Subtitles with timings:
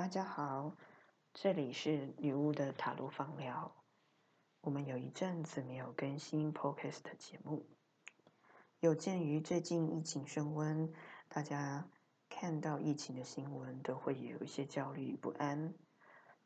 [0.00, 0.74] 大家好，
[1.34, 3.70] 这里是女巫的塔罗芳疗。
[4.62, 7.66] 我们有一阵子没有更新 Podcast 节目，
[8.78, 10.90] 有鉴于最近疫情升温，
[11.28, 11.86] 大家
[12.30, 15.74] 看到疫情的新闻都会有一些焦虑与不安。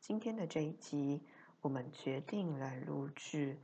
[0.01, 1.25] 今天的这一集，
[1.61, 3.61] 我们决定来录制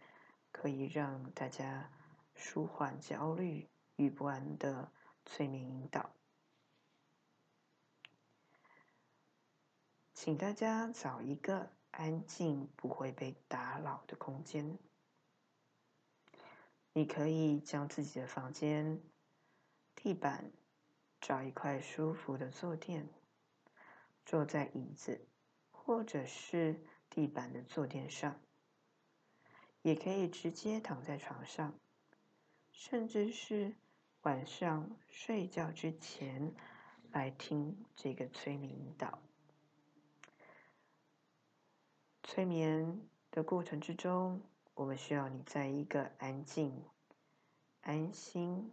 [0.54, 1.92] 可以让大家
[2.34, 4.90] 舒缓焦虑与不安的
[5.26, 6.16] 催眠引导。
[10.24, 14.78] 请大家找一个安静、不会被打扰的空间。
[16.94, 19.02] 你可以将自己的房间
[19.96, 20.52] 地板
[21.20, 23.10] 找一块舒服的坐垫，
[24.24, 25.26] 坐在椅子
[25.72, 28.40] 或者是地板的坐垫上，
[29.82, 31.74] 也可以直接躺在床上，
[32.72, 33.74] 甚至是
[34.22, 36.54] 晚上睡觉之前
[37.12, 39.18] 来听这个催眠引导。
[42.34, 44.42] 催眠的过程之中，
[44.74, 46.82] 我们需要你在一个安静、
[47.82, 48.72] 安心、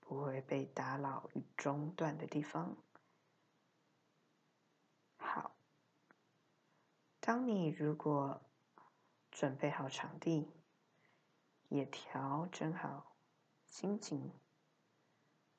[0.00, 2.74] 不会被打扰与中断的地方。
[5.18, 5.54] 好，
[7.20, 8.40] 当你如果
[9.30, 10.48] 准备好场地，
[11.68, 13.14] 也调整好
[13.66, 14.32] 心情，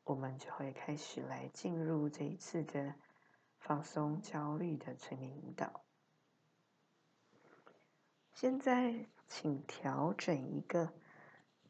[0.03, 2.95] 我们就会开始来进入这一次的
[3.59, 5.84] 放松焦虑的催眠引导。
[8.35, 10.91] 现在，请调整一个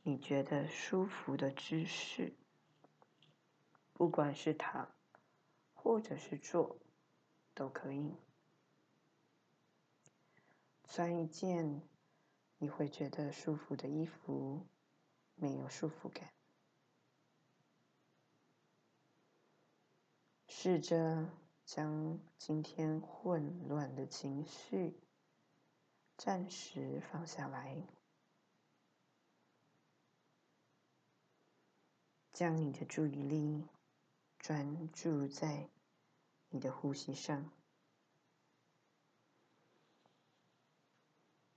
[0.01, 2.33] 你觉得舒服的姿势，
[3.93, 4.91] 不管是躺
[5.75, 6.75] 或者是坐，
[7.53, 8.15] 都可以。
[10.85, 11.83] 穿一件
[12.57, 14.65] 你会觉得舒服的衣服，
[15.35, 16.33] 没有束缚感。
[20.47, 21.29] 试着
[21.63, 24.99] 将今天混乱的情绪。
[26.17, 27.83] 暂时放下来，
[32.31, 33.67] 将你的注意力
[34.39, 35.69] 专注在
[36.49, 37.51] 你的呼吸上。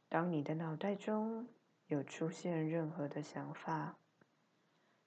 [0.09, 1.49] 当你的脑袋中
[1.87, 3.97] 有出现任何的想法，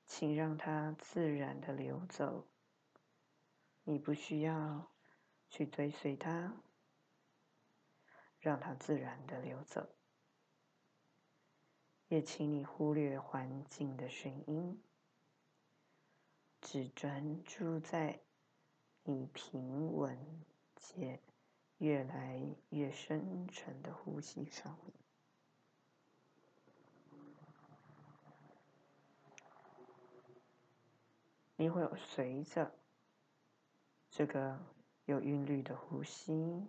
[0.06, 2.48] 请让它自然的流走，
[3.84, 4.92] 你不需要
[5.50, 6.56] 去追随它。
[8.42, 9.88] 让它自然的流走，
[12.08, 14.82] 也请你忽略环境的声音，
[16.60, 18.20] 只专注在
[19.04, 20.44] 你平稳
[20.76, 21.22] 且
[21.78, 24.76] 越来越深沉的呼吸上。
[31.56, 32.74] 你会有随着
[34.10, 34.60] 这个
[35.06, 36.66] 有韵律的呼吸。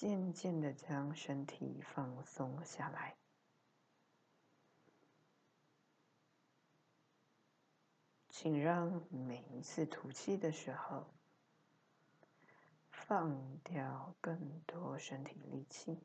[0.00, 3.18] 渐渐的将身体放松下来，
[8.30, 11.12] 请让每一次吐气的时候，
[12.90, 16.00] 放掉更多身体力气，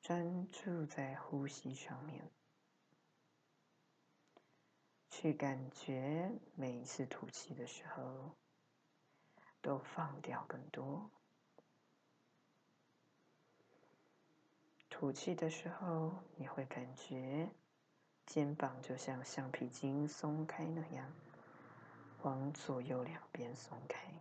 [0.00, 2.30] 专注在呼吸上面，
[5.10, 8.36] 去感觉每一次吐气的时候。
[9.60, 11.10] 都放掉更多。
[14.88, 17.50] 吐气的时候，你会感觉
[18.26, 21.12] 肩膀就像橡皮筋松开那样，
[22.22, 24.12] 往左右两边松开。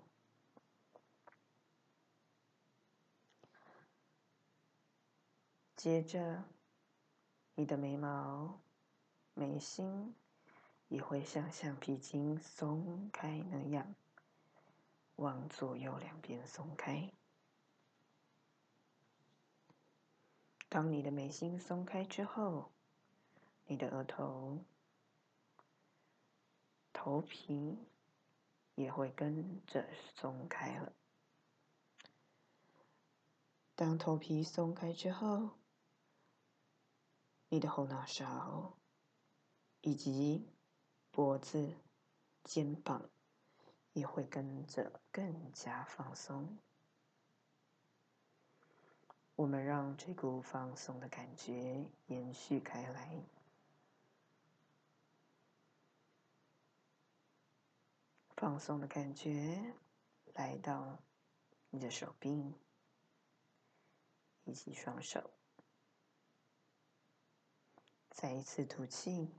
[5.76, 6.44] 接着，
[7.56, 8.60] 你的眉毛、
[9.34, 10.16] 眉心
[10.90, 13.96] 也会像橡皮筋松开那样。
[15.18, 17.12] 往左右两边松开。
[20.70, 22.72] 当你的眉心松开之后，
[23.66, 24.64] 你的额头、
[26.94, 27.78] 头皮
[28.76, 30.94] 也会跟着松开了。
[33.76, 35.52] 当头皮松开之后，
[37.50, 38.78] 你的后脑勺
[39.82, 40.48] 以及
[41.10, 41.76] 脖子、
[42.44, 43.10] 肩膀。
[43.98, 46.56] 也会跟着更加放松。
[49.36, 53.20] 我们让这股放松的感觉延续开来，
[58.36, 59.74] 放松的感觉
[60.36, 61.00] 来到
[61.72, 62.54] 你的手臂
[64.44, 65.32] 以及双手。
[68.12, 69.34] 再一次吐气，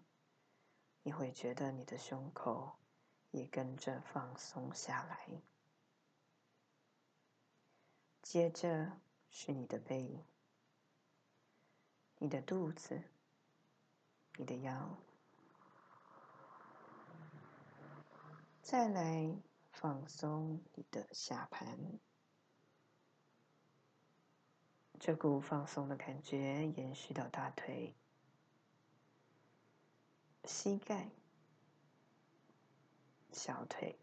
[1.05, 2.77] 你会觉得你的胸口。
[3.31, 5.43] 也跟着放松下来。
[8.23, 8.99] 接着
[9.31, 10.25] 是你的背、
[12.19, 13.03] 你的肚子、
[14.37, 14.99] 你的腰，
[18.61, 19.35] 再来
[19.73, 21.99] 放松你的下盘。
[25.01, 27.95] 这股放松的感觉延续到大腿、
[30.45, 31.09] 膝盖、
[33.39, 33.97] 小腿，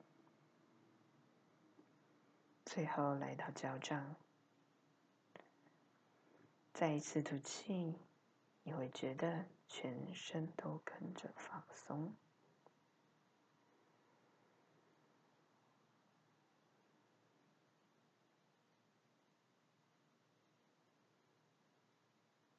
[2.65, 4.15] 最后来到脚掌。
[6.73, 7.99] 再一次吐气，
[8.63, 12.15] 你会觉得全身都跟着放松。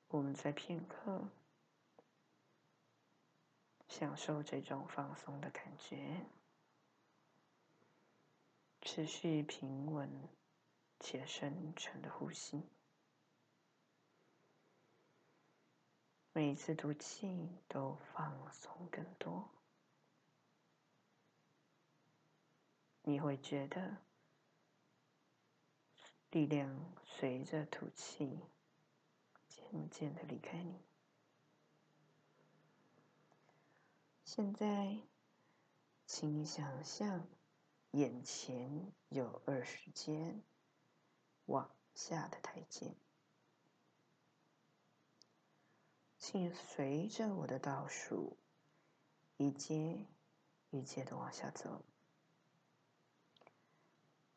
[0.08, 1.30] 我们在片刻
[3.88, 6.26] 享受这种放松的感觉，
[8.86, 10.28] 持续平稳
[11.00, 12.62] 且深沉的呼吸。
[16.32, 19.50] 每一次吐气都放松更多，
[23.02, 23.96] 你会觉得
[26.30, 28.38] 力量随着吐气。
[29.48, 30.80] 渐渐的离开你。
[34.24, 35.00] 现在，
[36.06, 37.26] 请你想象
[37.96, 40.38] 眼前有二十阶
[41.46, 42.94] 往下的台阶，
[46.18, 48.36] 请随着我的倒数，
[49.38, 50.04] 一阶
[50.68, 51.80] 一阶的往下走。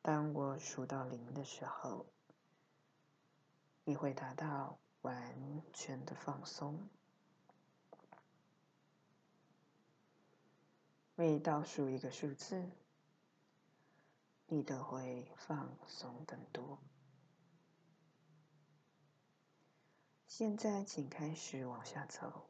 [0.02, 2.06] 当我数到零的时候，
[3.84, 4.80] 你会达到。
[5.02, 6.90] 完全的放松，
[11.16, 12.70] 每倒数一个数字，
[14.52, 16.80] 你都会放松更多。
[20.26, 22.50] 现在，请开始往下走，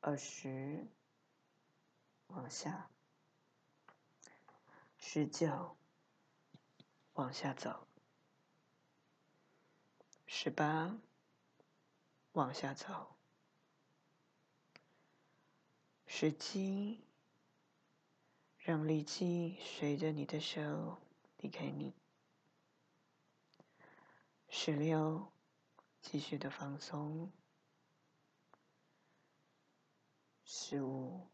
[0.00, 0.86] 二十，
[2.28, 2.90] 往下，
[4.98, 5.76] 十九，
[7.14, 7.88] 往下走。
[10.26, 10.96] 十八，
[12.32, 13.16] 往下走。
[16.06, 17.04] 十七，
[18.70, 20.98] 让力气随着你的手
[21.38, 21.92] 离开你。
[24.48, 25.32] 十六，
[26.00, 27.32] 继续的放松。
[30.44, 31.26] 十五，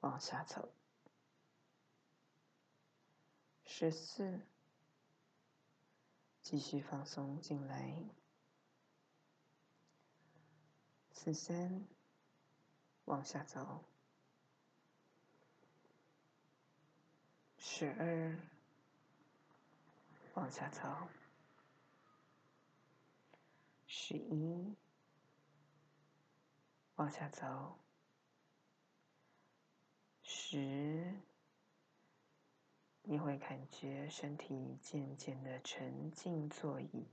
[0.00, 0.70] 往下走。
[3.64, 4.42] 十四。
[6.42, 8.04] 继续放松进来，
[11.10, 11.88] 十三，
[13.06, 13.82] 往下走，
[17.78, 18.38] 十二，
[20.32, 20.80] 往下走，
[23.86, 24.74] 十一，
[26.94, 27.78] 往下走，
[30.22, 31.20] 十。
[33.02, 37.06] 你会感觉身体渐渐的沉进座椅，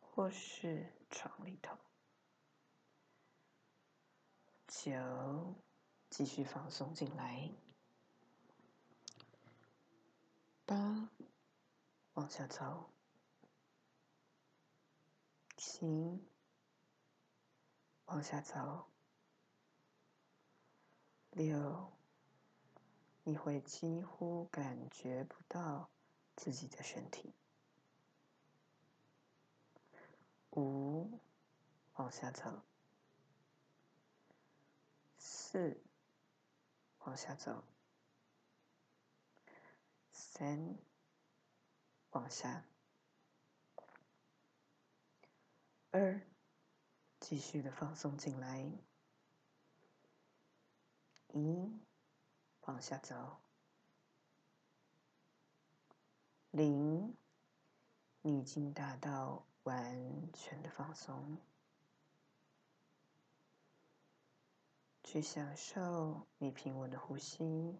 [0.00, 1.78] 或是床里头。
[4.66, 5.54] 九，
[6.10, 7.52] 继续放松进来。
[10.66, 11.10] 八，
[12.14, 12.90] 往下走。
[15.56, 16.22] 七，
[18.06, 18.86] 往下走。
[21.30, 21.92] 六。
[23.26, 25.88] 你会几乎感觉不到
[26.36, 27.32] 自己的身体。
[30.50, 31.18] 五，
[31.94, 32.62] 往下走。
[35.16, 35.82] 四，
[36.98, 37.64] 往下走。
[40.14, 40.78] 三，
[42.12, 42.64] 往下。
[45.90, 46.18] 二，
[47.20, 48.62] 继续的放松进来。
[51.34, 51.70] 一。
[52.66, 53.42] 往下走，
[56.50, 57.14] 零，
[58.22, 61.36] 你已经达到完全的放松，
[65.02, 67.78] 去享受你平稳的呼吸，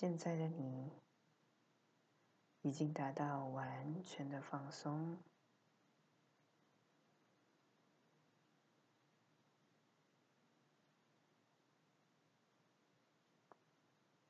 [0.00, 0.92] 现在的你。
[2.62, 5.18] 已经达到完全的放松，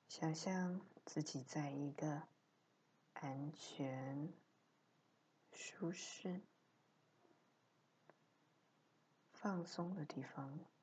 [0.09, 2.29] 想象自己在一个
[3.15, 4.33] 安全、
[5.53, 6.43] 舒适、
[9.33, 10.78] 放松的地方。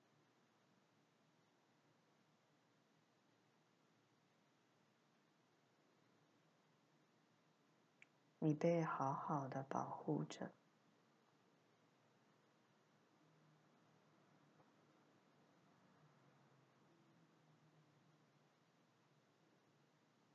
[8.45, 10.51] 你被好好的保护着。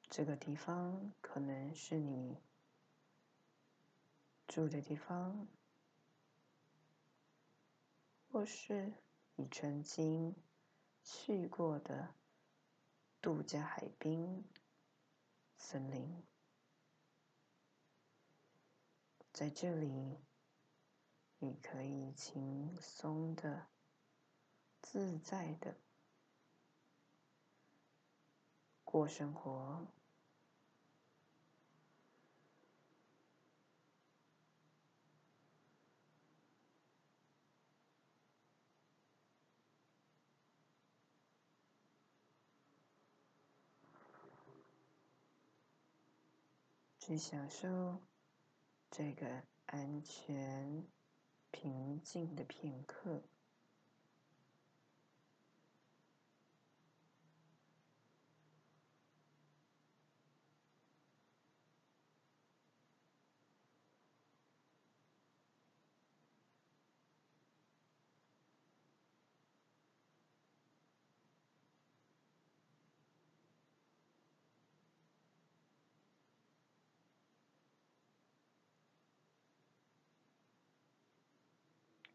[0.08, 2.36] 这个地方可能是你
[4.48, 5.46] 住的地方，
[8.32, 8.92] 或是
[9.36, 10.34] 你曾经
[11.04, 12.16] 去过的
[13.22, 14.44] 度假海滨、
[15.56, 16.29] 森林。
[19.40, 20.18] 在这里，
[21.38, 23.68] 你可以轻松的、
[24.82, 25.78] 自在的
[28.84, 29.86] 过生活。
[46.98, 48.02] 去享受
[48.90, 50.84] 这个安全、
[51.52, 53.22] 平静的片刻。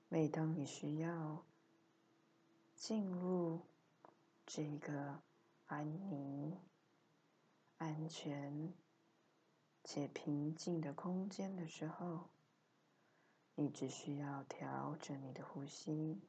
[0.07, 1.43] 每当你需要
[2.75, 3.61] 进入
[4.45, 5.21] 这个
[5.65, 6.57] 安宁、
[7.77, 8.73] 安全
[9.83, 12.29] 且平静的空间的时候，
[13.55, 16.21] 你只需要调整你的呼吸，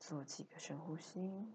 [0.00, 1.46] 做几个深呼吸，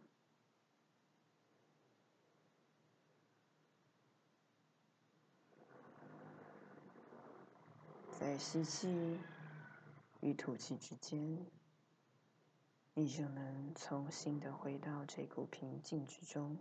[8.20, 9.20] 再吸气。
[10.22, 11.46] 与吐气之间，
[12.94, 16.58] 你就能重新的回到这股平静之中，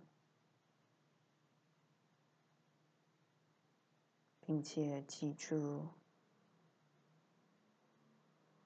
[4.40, 5.88] 并且记住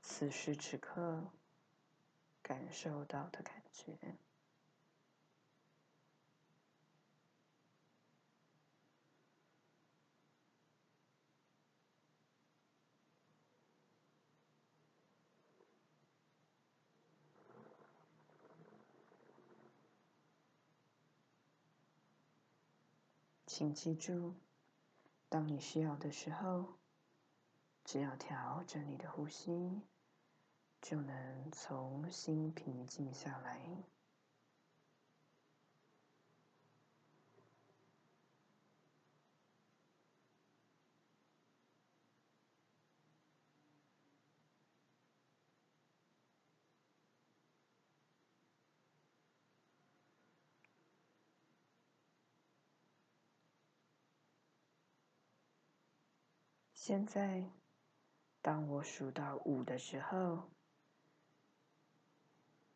[0.02, 1.30] 此时此刻
[2.42, 3.96] 感受到的感觉。
[23.52, 24.36] 请记住，
[25.28, 26.78] 当你需要的时候，
[27.84, 29.82] 只要调整你的呼吸，
[30.80, 33.82] 就能重新平静下来。
[56.82, 57.44] 现在，
[58.40, 60.48] 当我数到五的时候，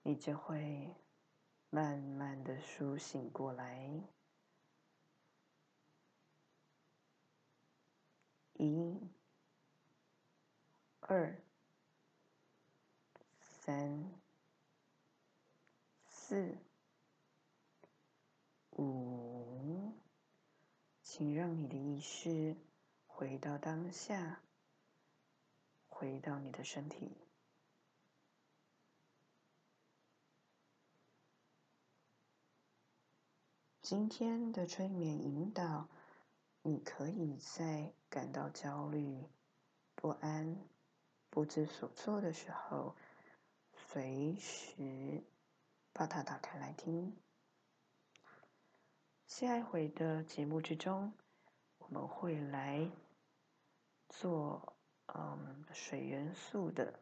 [0.02, 0.94] 你就会
[1.70, 4.02] 慢慢的苏醒过来。
[8.52, 9.00] 一、
[11.00, 11.42] 二、
[13.40, 14.12] 三、
[16.04, 16.58] 四、
[18.72, 19.94] 五，
[21.00, 22.54] 请让你的意识。
[23.16, 24.40] 回到当下，
[25.88, 27.16] 回到你的身体。
[33.80, 35.88] 今天的催眠引导，
[36.62, 39.24] 你可以在感到焦虑、
[39.94, 40.58] 不安、
[41.30, 42.96] 不知所措的时候，
[43.76, 45.22] 随时
[45.92, 47.16] 把它打开来听。
[49.28, 51.12] 下一回的节目之中，
[51.78, 52.90] 我们会来。
[54.08, 57.00] 做嗯水元素的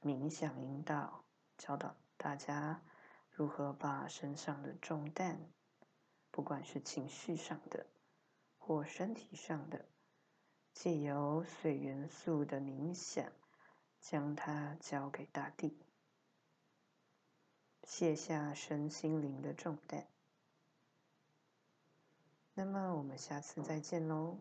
[0.00, 1.24] 冥想引导，
[1.58, 2.82] 教导大家
[3.30, 5.40] 如何把身上的重担，
[6.30, 7.86] 不管是情绪上的
[8.58, 9.86] 或身体上的，
[10.72, 13.32] 借由水元素的冥想，
[14.00, 15.76] 将它交给大地，
[17.84, 20.06] 卸下身心灵的重担。
[22.54, 24.38] 那么我们下次再见喽。